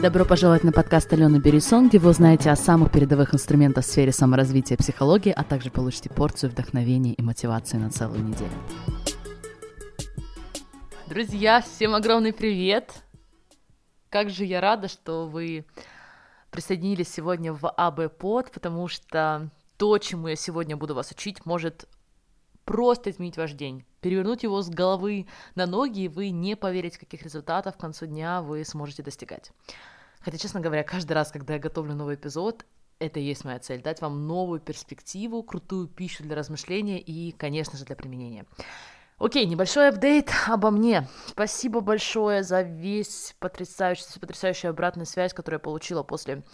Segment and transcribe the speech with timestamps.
[0.00, 4.12] Добро пожаловать на подкаст Алены Берисон, где вы узнаете о самых передовых инструментах в сфере
[4.12, 8.52] саморазвития и психологии, а также получите порцию вдохновения и мотивации на целую неделю.
[11.08, 13.02] Друзья, всем огромный привет!
[14.08, 15.66] Как же я рада, что вы
[16.52, 21.88] присоединились сегодня в АБ Под, потому что то, чему я сегодня буду вас учить, может
[22.64, 27.22] просто изменить ваш день, перевернуть его с головы на ноги, и вы не поверите, каких
[27.22, 29.52] результатов к концу дня вы сможете достигать.
[30.20, 32.64] Хотя, честно говоря, каждый раз, когда я готовлю новый эпизод,
[32.98, 37.78] это и есть моя цель, дать вам новую перспективу, крутую пищу для размышления и, конечно
[37.78, 38.44] же, для применения.
[39.18, 41.08] Окей, небольшой апдейт обо мне.
[41.26, 46.44] Спасибо большое за весь потрясающий, потрясающую обратную связь, которую я получила после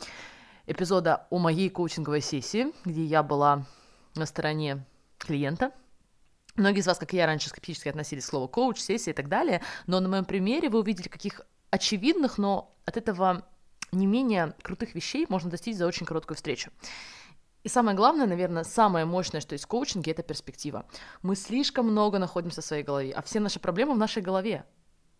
[0.67, 3.67] эпизода о моей коучинговой сессии, где я была
[4.15, 4.87] на стороне
[5.19, 5.73] клиента–
[6.57, 9.29] Многие из вас, как и я, раньше скептически относились к слову коуч, сессия и так
[9.29, 11.41] далее, но на моем примере вы увидели каких
[11.71, 13.45] очевидных, но от этого
[13.91, 16.71] не менее крутых вещей можно достичь за очень короткую встречу.
[17.65, 20.85] И самое главное, наверное, самое мощное, что есть в коучинге, это перспектива.
[21.23, 24.65] Мы слишком много находимся в своей голове, а все наши проблемы в нашей голове.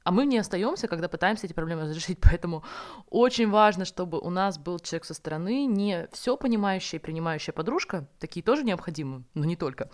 [0.05, 2.19] А мы не остаемся, когда пытаемся эти проблемы разрешить.
[2.23, 2.63] Поэтому
[3.09, 8.07] очень важно, чтобы у нас был человек со стороны, не все понимающая и принимающая подружка,
[8.19, 9.91] такие тоже необходимы, но не только.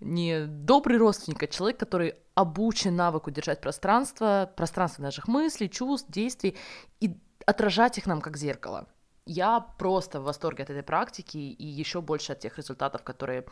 [0.00, 6.56] Не добрый родственник, а человек, который обучен навыку держать пространство, пространство наших мыслей, чувств, действий
[7.00, 8.86] и отражать их нам как зеркало.
[9.26, 13.46] Я просто в восторге от этой практики и еще больше от тех результатов, которые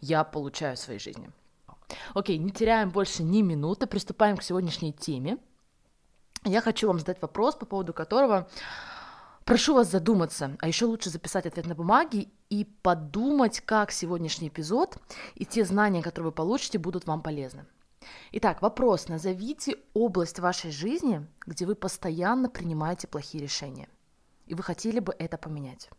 [0.00, 1.30] я получаю в своей жизни.
[2.14, 5.38] Окей, не теряем больше ни минуты, приступаем к сегодняшней теме.
[6.44, 8.48] Я хочу вам задать вопрос, по поводу которого
[9.44, 14.96] прошу вас задуматься, а еще лучше записать ответ на бумаге и подумать, как сегодняшний эпизод
[15.34, 17.66] и те знания, которые вы получите, будут вам полезны.
[18.32, 19.08] Итак, вопрос.
[19.08, 23.88] Назовите область вашей жизни, где вы постоянно принимаете плохие решения,
[24.46, 25.90] и вы хотели бы это поменять.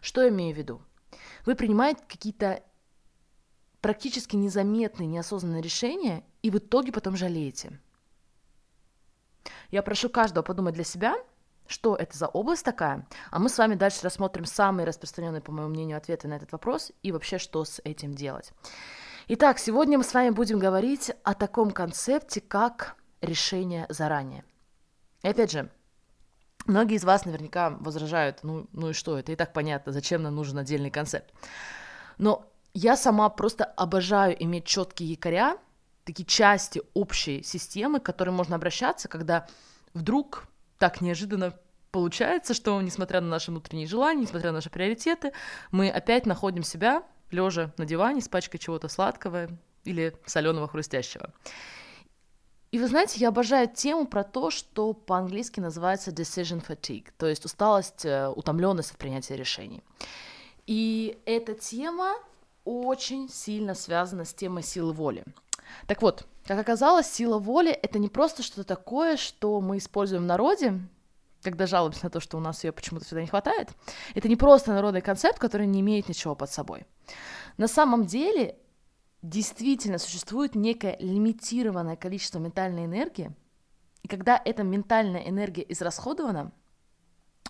[0.00, 0.80] Что я имею в виду?
[1.44, 2.62] Вы принимаете какие-то
[3.86, 7.78] практически незаметные, неосознанные решения, и в итоге потом жалеете.
[9.70, 11.14] Я прошу каждого подумать для себя,
[11.68, 15.70] что это за область такая, а мы с вами дальше рассмотрим самые распространенные, по моему
[15.70, 18.50] мнению, ответы на этот вопрос и вообще, что с этим делать.
[19.28, 24.44] Итак, сегодня мы с вами будем говорить о таком концепте, как решение заранее.
[25.22, 25.70] И опять же,
[26.66, 30.34] многие из вас наверняка возражают, ну, ну и что, это и так понятно, зачем нам
[30.34, 31.32] нужен отдельный концепт.
[32.18, 35.56] Но я сама просто обожаю иметь четкие якоря,
[36.04, 39.46] такие части общей системы, к которой можно обращаться, когда
[39.94, 40.46] вдруг
[40.78, 41.54] так неожиданно
[41.90, 45.32] получается, что, несмотря на наши внутренние желания, несмотря на наши приоритеты,
[45.70, 49.48] мы опять находим себя лежа на диване с пачкой чего-то сладкого
[49.84, 51.32] или соленого хрустящего.
[52.72, 57.46] И вы знаете, я обожаю тему про то, что по-английски называется decision fatigue, то есть
[57.46, 59.82] усталость, э, утомленность от принятия решений.
[60.66, 62.16] И эта тема
[62.66, 65.24] очень сильно связана с темой силы воли.
[65.86, 70.26] Так вот, как оказалось, сила воли— это не просто что-то такое, что мы используем в
[70.26, 70.80] народе,
[71.42, 73.70] когда жалуемся на то, что у нас ее почему-то всегда не хватает.
[74.14, 76.86] Это не просто народный концепт, который не имеет ничего под собой.
[77.56, 78.58] На самом деле
[79.22, 83.30] действительно существует некое лимитированное количество ментальной энергии,
[84.02, 86.52] и когда эта ментальная энергия израсходована—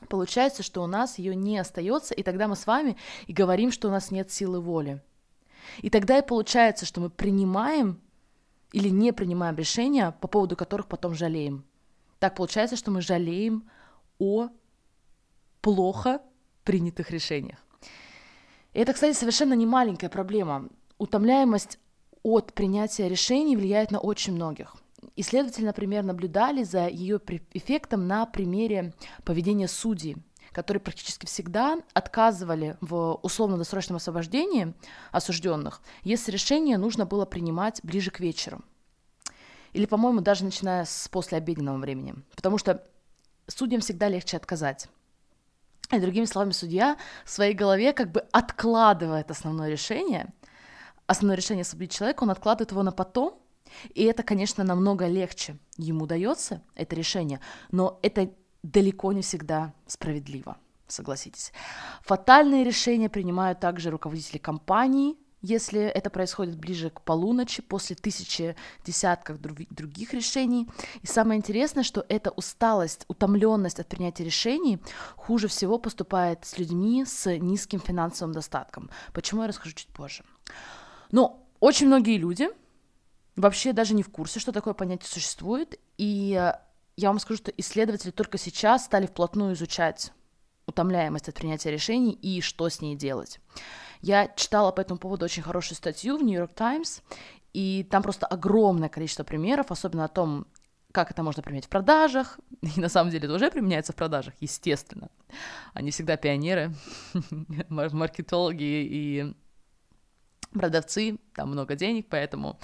[0.09, 2.97] получается, что у нас ее не остается, и тогда мы с вами
[3.27, 5.03] и говорим, что у нас нет силы воли.
[5.79, 8.01] И тогда и получается, что мы принимаем
[8.73, 11.65] или не принимаем решения, по поводу которых потом жалеем.
[12.19, 13.69] Так получается, что мы жалеем
[14.19, 14.49] о
[15.61, 16.21] плохо
[16.65, 17.59] принятых решениях.
[18.73, 20.69] И это, кстати, совершенно не маленькая проблема.
[20.99, 21.79] Утомляемость
[22.23, 24.77] от принятия решений влияет на очень многих.
[25.17, 27.19] Исследователи, например, наблюдали за ее
[27.55, 28.93] эффектом на примере
[29.25, 30.17] поведения судей,
[30.53, 34.75] которые практически всегда отказывали в условно-досрочном освобождении
[35.13, 38.63] осужденных, если решение нужно было принимать ближе к вечеру.
[39.73, 42.15] Или, по-моему, даже начиная с послеобеденного времени.
[42.35, 42.87] Потому что
[43.47, 44.89] судьям всегда легче отказать.
[45.93, 50.33] И другими словами, судья в своей голове как бы откладывает основное решение,
[51.07, 53.39] основное решение освободить человека, он откладывает его на потом,
[53.95, 57.41] и это, конечно, намного легче ему дается, это решение,
[57.71, 58.31] но это
[58.63, 61.53] далеко не всегда справедливо, согласитесь.
[62.03, 69.39] Фатальные решения принимают также руководители компаний, если это происходит ближе к полуночи, после тысячи десятков
[69.41, 70.69] других решений.
[71.03, 74.81] И самое интересное, что эта усталость, утомленность от принятия решений
[75.15, 78.91] хуже всего поступает с людьми с низким финансовым достатком.
[79.13, 80.25] Почему я расскажу чуть позже.
[81.13, 82.49] Но очень многие люди
[83.37, 86.53] вообще даже не в курсе, что такое понятие существует, и
[86.97, 90.13] я вам скажу, что исследователи только сейчас стали вплотную изучать
[90.67, 93.41] утомляемость от принятия решений и что с ней делать.
[94.01, 97.03] Я читала по этому поводу очень хорошую статью в New York Times,
[97.53, 100.47] и там просто огромное количество примеров, особенно о том,
[100.93, 102.39] как это можно применять в продажах.
[102.77, 105.11] И на самом деле это уже применяется в продажах, естественно.
[105.75, 106.75] Они всегда пионеры,
[107.69, 109.35] маркетологи и
[110.53, 112.59] продавцы, там много денег, поэтому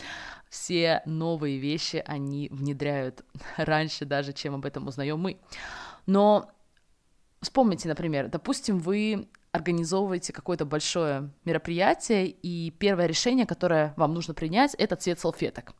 [0.52, 3.24] все новые вещи они внедряют
[3.56, 5.40] раньше даже, чем об этом узнаем мы.
[6.04, 6.50] Но
[7.40, 14.74] вспомните, например, допустим, вы организовываете какое-то большое мероприятие, и первое решение, которое вам нужно принять,
[14.74, 15.72] это цвет салфеток.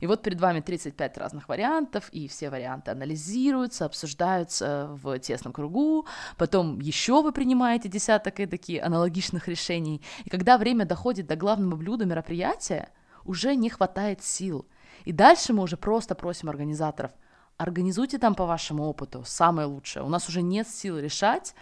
[0.00, 6.06] И вот перед вами 35 разных вариантов, и все варианты анализируются, обсуждаются в тесном кругу,
[6.36, 11.76] потом еще вы принимаете десяток и такие аналогичных решений, и когда время доходит до главного
[11.76, 12.90] блюда мероприятия,
[13.28, 14.66] уже не хватает сил.
[15.04, 17.12] И дальше мы уже просто просим организаторов–
[17.58, 20.04] организуйте там по вашему опыту самое лучшее.
[20.04, 21.54] У нас уже нет сил решать,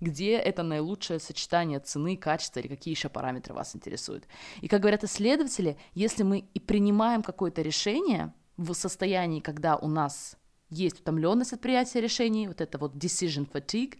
[0.00, 4.26] где это наилучшее сочетание цены, качества или какие еще параметры вас интересуют.
[4.62, 10.36] И как говорят исследователи, если мы и принимаем какое-то решение в состоянии, когда у нас
[10.70, 13.98] есть утомленность от принятия решений, вот это вот decision fatigue,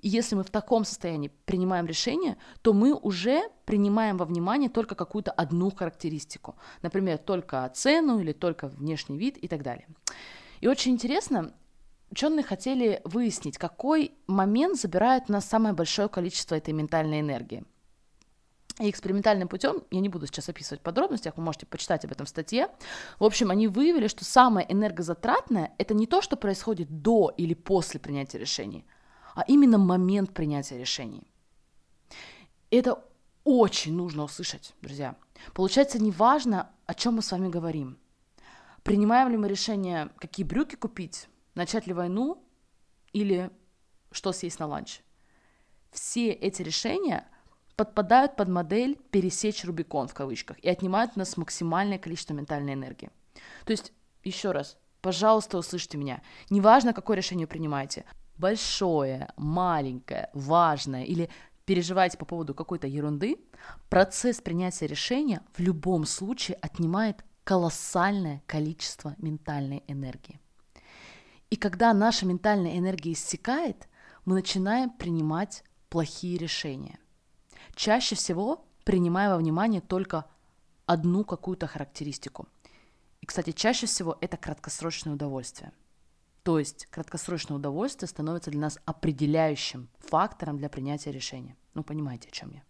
[0.00, 4.94] и если мы в таком состоянии принимаем решение, то мы уже принимаем во внимание только
[4.94, 6.56] какую-то одну характеристику.
[6.82, 9.86] Например, только цену или только внешний вид и так далее.
[10.60, 11.52] И очень интересно,
[12.10, 17.64] ученые хотели выяснить, какой момент забирает у нас самое большое количество этой ментальной энергии.
[18.78, 22.30] И экспериментальным путем, я не буду сейчас описывать подробности, вы можете почитать об этом в
[22.30, 22.68] статье.
[23.18, 28.00] В общем, они выявили, что самое энергозатратное– это не то, что происходит до или после
[28.00, 28.86] принятия решений,
[29.40, 31.30] а именно момент принятия решений.
[32.70, 33.02] Это
[33.44, 35.16] очень нужно услышать, друзья.
[35.54, 37.98] Получается, неважно, о чем мы с вами говорим–
[38.82, 42.42] Принимаем ли мы решение, какие брюки купить, начать ли войну
[43.12, 43.50] или
[44.10, 45.00] что съесть на ланч?
[45.90, 47.28] Все эти решения
[47.76, 53.10] подпадают под модель «пересечь Рубикон» в кавычках и отнимают у нас максимальное количество ментальной энергии.
[53.64, 56.22] То есть, еще раз, пожалуйста, услышьте меня.
[56.48, 58.04] Неважно, какое решение принимаете.
[58.40, 61.28] Большое, маленькое, важное или
[61.66, 63.36] переживаете по поводу какой-то ерунды,
[63.90, 70.40] процесс принятия решения в любом случае отнимает колоссальное количество ментальной энергии.
[71.50, 73.88] И когда наша ментальная энергия иссякает,
[74.24, 76.98] мы начинаем принимать плохие решения.
[77.74, 80.24] Чаще всего принимая во внимание только
[80.86, 82.48] одну какую-то характеристику.
[83.20, 85.72] И, кстати, чаще всего это краткосрочное удовольствие.
[86.42, 91.56] То есть краткосрочное удовольствие становится для нас определяющим фактором для принятия решения.
[91.74, 92.62] Ну, понимаете, о чем я.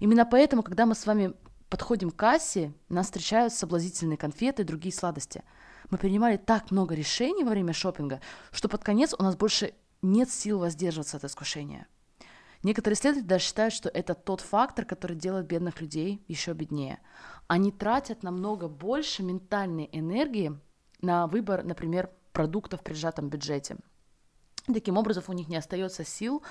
[0.00, 1.34] Именно поэтому, когда мы с вами
[1.68, 5.42] подходим к кассе, нас встречают соблазнительные конфеты и другие сладости.
[5.90, 10.30] Мы принимали так много решений во время шопинга, что под конец у нас больше нет
[10.30, 11.86] сил воздерживаться от искушения.
[12.62, 16.98] Некоторые исследователи даже считают, что это тот фактор, который делает бедных людей еще беднее.
[17.46, 20.58] Они тратят намного больше ментальной энергии
[21.00, 23.76] на выбор, например, продуктов при сжатом бюджете.
[24.72, 26.42] Таким образом, у них не остается сил,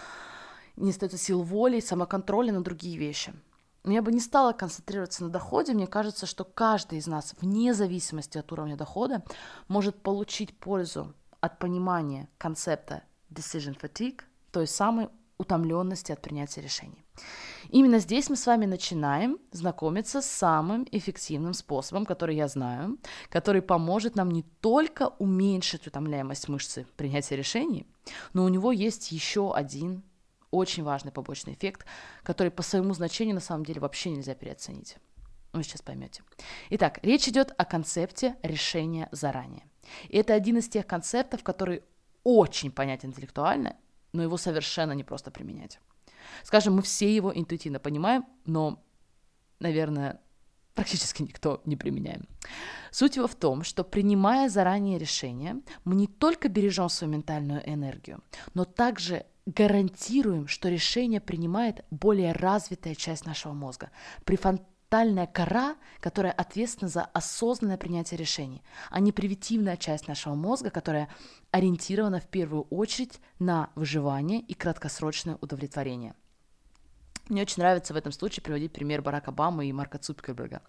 [0.76, 3.34] не остается сил воли, самоконтроля на другие вещи–
[3.84, 5.74] но я бы не стала концентрироваться на доходе.
[5.74, 9.24] Мне кажется, что каждый из нас, вне зависимости от уровня дохода,
[9.70, 17.07] может получить пользу от понимания концепта decision fatigue, той самой утомленности от принятия решений.
[17.70, 22.98] Именно здесь мы с вами начинаем знакомиться с самым эффективным способом, который я знаю,
[23.30, 27.86] который поможет нам не только уменьшить утомляемость мышцы принятия решений,
[28.34, 30.04] но у него есть еще один
[30.50, 31.86] очень важный побочный эффект,
[32.24, 34.96] который по своему значению на самом деле вообще нельзя переоценить.
[35.54, 36.24] Вы сейчас поймете.
[36.70, 39.64] Итак, речь идет о концепте решения заранее.
[40.10, 41.84] И это один из тех концептов, который
[42.24, 43.76] очень понятен интеллектуально,
[44.14, 45.80] но его совершенно не просто применять.
[46.44, 48.84] Скажем, мы все его интуитивно понимаем, но,
[49.60, 50.22] наверное,
[50.74, 52.28] практически никто не применяем.
[52.92, 58.24] Суть его в том, что принимая заранее решение, мы не только бережем свою ментальную энергию,
[58.54, 63.92] но также гарантируем, что решение принимает более развитая часть нашего мозга.
[64.90, 71.10] Префронтальная кора, которая ответственна за осознанное принятие решений, а не привитивная часть нашего мозга, которая
[71.52, 76.16] ориентирована в первую очередь на выживание и краткосрочное удовлетворение–
[77.30, 80.62] мне очень нравится в этом случае приводить пример Барака Обамы и Марка Цукерберга.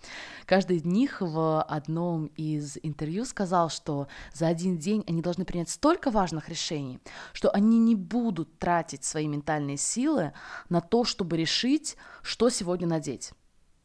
[0.44, 5.70] Каждый из них в одном из интервью сказал, что за один день они должны принять
[5.70, 6.98] столько важных решений,
[7.32, 10.32] что они не будут тратить свои ментальные силы
[10.68, 13.32] на то, чтобы решить, что сегодня надеть.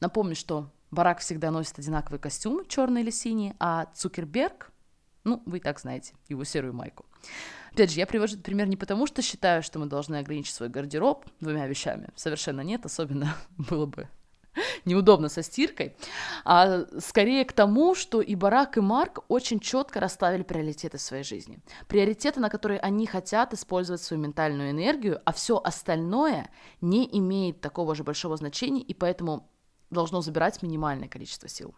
[0.03, 4.69] Напомню, что Барак всегда носит одинаковый костюм, черный или синий, а Цукерберг
[5.23, 7.05] Ну, вы и так знаете его серую майку.
[7.71, 10.67] Опять же, я привожу этот пример не потому, что считаю, что мы должны ограничить свой
[10.67, 12.09] гардероб двумя вещами.
[12.17, 14.09] Совершенно нет, особенно было бы
[14.83, 15.95] неудобно со стиркой,
[16.43, 21.23] а скорее к тому, что и Барак, и Марк очень четко расставили приоритеты в своей
[21.23, 21.59] жизни.
[21.87, 26.49] Приоритеты, на которые они хотят использовать свою ментальную энергию, а все остальное
[26.81, 29.49] не имеет такого же большого значения, и поэтому
[29.93, 31.73] должно забирать минимальное количество сил.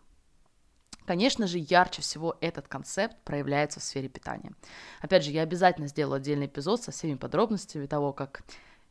[1.06, 4.54] Конечно же, ярче всего этот концепт проявляется в сфере питания.
[5.02, 8.42] Опять же, я обязательно сделаю отдельный эпизод со всеми подробностями того, как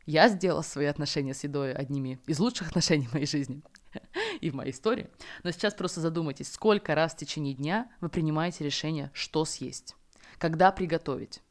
[0.05, 3.61] я сделала свои отношения с едой одними из лучших отношений в моей жизни
[4.41, 5.09] и в моей истории.
[5.43, 9.95] Но сейчас просто задумайтесь, сколько раз в течение дня вы принимаете решение, что съесть,
[10.37, 11.41] когда приготовить.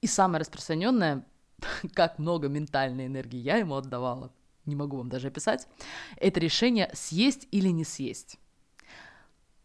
[0.00, 1.24] И самое распространенное,
[1.94, 4.30] как много ментальной энергии я ему отдавала,
[4.66, 5.68] не могу вам даже описать,
[6.16, 8.38] это решение съесть или не съесть.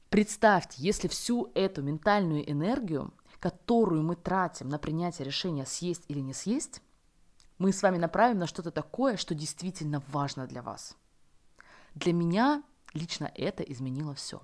[0.10, 6.34] Представьте, если всю эту ментальную энергию, которую мы тратим на принятие решения съесть или не
[6.34, 6.82] съесть,
[7.58, 10.96] мы с вами направим на что-то такое, что действительно важно для вас.
[11.96, 12.64] Для меня
[12.94, 14.42] лично это изменило все.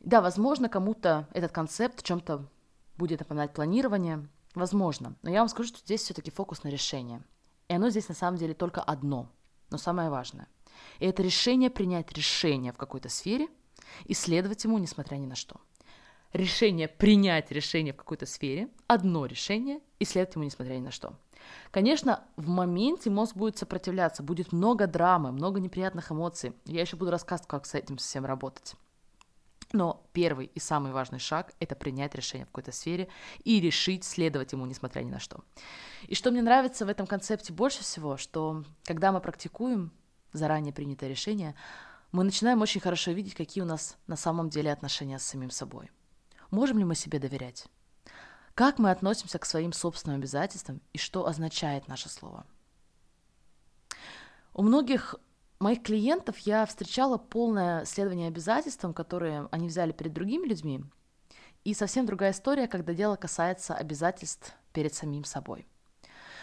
[0.00, 2.48] Да, возможно, кому-то этот концепт в чем-то
[2.96, 7.22] будет напоминать планирование, возможно, но я вам скажу, что здесь все-таки фокус на решение.
[7.68, 9.30] И оно здесь на самом деле только одно,
[9.70, 10.48] но самое важное.
[10.98, 13.48] И это решение принять решение в какой-то сфере–
[14.04, 15.56] и следовать ему, несмотря ни на что.
[16.32, 21.14] Решение принять решение в какой-то сфере, одно решение, и следовать ему, несмотря ни на что.
[21.70, 26.52] Конечно, в моменте мозг будет сопротивляться, будет много драмы, много неприятных эмоций.
[26.66, 28.74] Я еще буду рассказывать, как с этим всем работать.
[29.72, 33.08] Но первый и самый важный шаг– это принять решение в какой-то сфере
[33.44, 35.44] и решить следовать ему, несмотря ни на что.
[36.08, 39.92] И что мне нравится в этом концепте больше всего, что когда мы практикуем
[40.32, 41.54] заранее принятое решение,
[42.10, 45.90] мы начинаем очень хорошо видеть, какие у нас на самом деле отношения с самим собой.
[46.50, 47.66] Можем ли мы себе доверять?
[48.54, 52.44] Как мы относимся к своим собственным обязательствам и что означает наше слово?
[54.52, 55.14] У многих
[55.60, 60.82] моих клиентов я встречала полное следование обязательствам, которые они взяли перед другими людьми,
[61.64, 65.66] и совсем другая история, когда дело касается обязательств перед самим собой.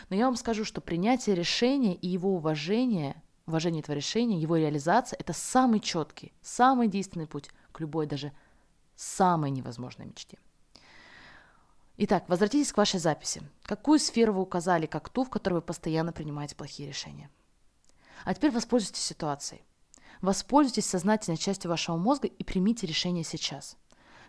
[0.09, 5.17] Но я вам скажу, что принятие решения и его уважение уважение этого решения, его реализация–
[5.19, 8.33] это самый четкий, самый действенный путь к любой даже
[8.95, 10.37] самой невозможной мечте.
[11.97, 13.41] Итак, возвратитесь к вашей записи.
[13.63, 17.29] Какую сферу вы указали как ту, в которой вы постоянно принимаете плохие решения?
[18.25, 19.63] А теперь воспользуйтесь ситуацией.
[20.21, 23.77] Воспользуйтесь сознательной частью вашего мозга и примите решение сейчас.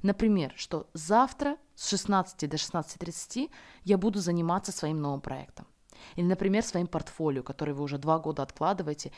[0.02, 3.50] Например, что завтра с 16 до 16.30
[3.84, 5.66] я буду заниматься своим новым проектом.
[6.14, 9.12] Или, например, своим портфолио, который вы уже два года откладываете.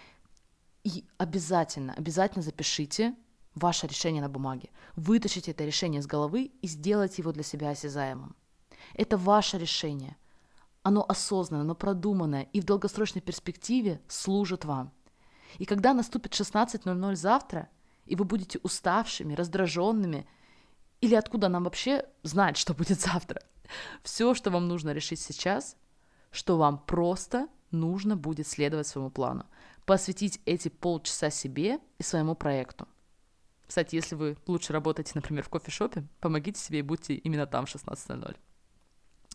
[0.84, 3.14] И обязательно, обязательно запишите
[3.54, 4.70] ваше решение на бумаге.
[4.96, 8.34] Вытащите это решение из головы и сделайте его для себя осязаемым.
[8.94, 10.16] Это ваше решение.
[10.82, 14.92] Оно осознанное, оно продуманное и в долгосрочной перспективе служит вам.
[15.58, 17.68] И когда наступит 16.00 завтра,
[18.06, 20.26] и вы будете уставшими, раздраженными,
[21.00, 23.42] или откуда нам вообще знать, что будет завтра,
[24.02, 25.76] все, что вам нужно решить сейчас,
[26.30, 29.46] что вам просто нужно будет следовать своему плану,
[29.84, 32.88] посвятить эти полчаса себе и своему проекту.
[33.66, 37.74] Кстати, если вы лучше работаете, например, в кофешопе, помогите себе и будьте именно там в
[37.74, 38.36] 16.00.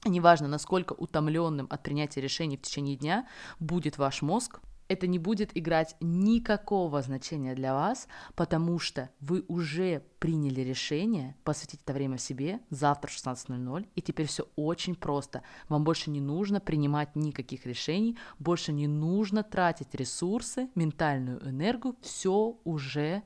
[0.06, 3.28] Неважно, насколько утомленным от принятия решений в течение дня
[3.60, 10.04] будет ваш мозг, это не будет играть никакого значения для вас, потому что вы уже
[10.20, 15.42] приняли решение посвятить это время себе завтра в 16.00, и теперь все очень просто.
[15.70, 22.60] Вам больше не нужно принимать никаких решений, больше не нужно тратить ресурсы, ментальную энергию, все
[22.64, 23.24] уже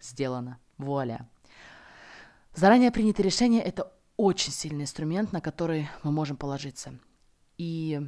[0.00, 0.58] сделано.
[0.78, 1.28] Вуаля.
[2.54, 6.98] Заранее принятое решение– это очень сильный инструмент, на который мы можем положиться.
[7.58, 8.00] И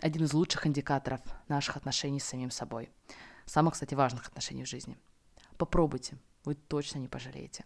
[0.00, 2.90] один из лучших индикаторов наших отношений с самим собой.
[3.46, 4.96] Самых, кстати, важных отношений в жизни.
[5.56, 7.64] Попробуйте, вы точно не пожалеете.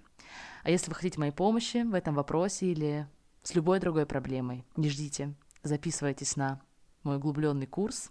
[0.62, 3.08] А если вы хотите моей помощи в этом вопросе или
[3.42, 6.60] с любой другой проблемой, не ждите, записывайтесь на
[7.02, 8.10] мой углубленный курс,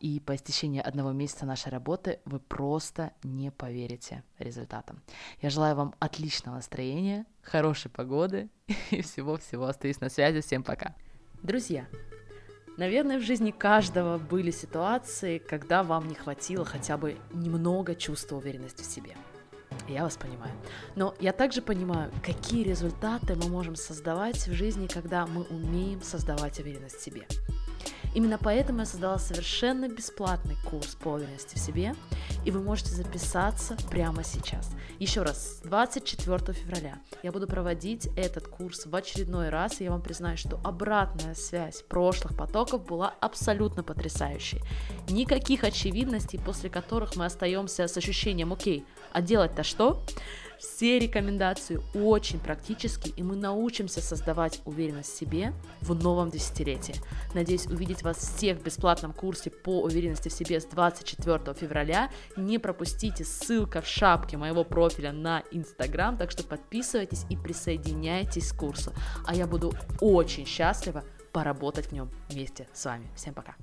[0.00, 5.02] и по истечении одного месяца нашей работы вы просто не поверите результатам.
[5.40, 8.48] Я желаю вам отличного настроения, хорошей погоды
[8.90, 9.66] и всего-всего.
[9.66, 10.40] Остаюсь на связи.
[10.40, 10.94] Всем пока.
[11.42, 11.86] Друзья,
[12.78, 18.82] Наверное, в жизни каждого были ситуации, когда вам не хватило хотя бы немного чувства уверенности
[18.82, 19.16] в себе.
[19.88, 20.52] Я вас понимаю.
[20.94, 26.60] Но я также понимаю, какие результаты мы можем создавать в жизни, когда мы умеем создавать
[26.60, 27.26] уверенность в себе.
[28.14, 31.94] Именно поэтому я создала совершенно бесплатный курс по уверенности в себе,
[32.44, 34.70] и вы можете записаться прямо сейчас.
[34.98, 40.02] Еще раз, 24 февраля я буду проводить этот курс в очередной раз, и я вам
[40.02, 44.60] признаю, что обратная связь прошлых потоков была абсолютно потрясающей.
[45.08, 50.02] Никаких очевидностей, после которых мы остаемся с ощущением, окей, а делать-то что?
[50.58, 56.94] Все рекомендации очень практические, и мы научимся создавать уверенность в себе в новом десятилетии.
[57.34, 62.10] Надеюсь увидеть вас всех в бесплатном курсе по уверенности в себе с 24 февраля.
[62.36, 68.56] Не пропустите, ссылка в шапке моего профиля на Инстаграм, так что подписывайтесь и присоединяйтесь к
[68.56, 68.92] курсу.
[69.24, 73.08] А я буду очень счастлива поработать в нем вместе с вами.
[73.14, 73.54] Всем пока!